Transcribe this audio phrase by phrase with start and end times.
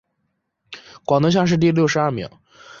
[1.05, 2.27] 广东乡试第六十二名。